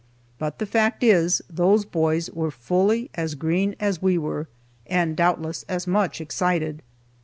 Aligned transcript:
But 0.39 0.57
the 0.57 0.65
fact 0.65 1.03
is, 1.03 1.43
those 1.47 1.85
boys 1.85 2.27
were 2.31 2.49
fully 2.49 3.11
as 3.13 3.35
green 3.35 3.75
as 3.79 4.01
we 4.01 4.17
were, 4.17 4.47
and 4.87 5.15
doubtless 5.15 5.61
as 5.69 5.85
much 5.85 6.19
excited. 6.19 6.81